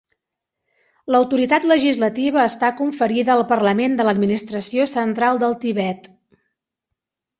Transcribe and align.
L'autoritat 1.15 1.67
legislativa 1.71 2.41
està 2.53 2.71
conferida 2.81 3.33
al 3.35 3.43
Parlament 3.53 3.99
de 4.01 4.07
l'Administració 4.09 4.89
Central 4.97 5.43
del 5.45 5.55
Tibet. 5.67 6.09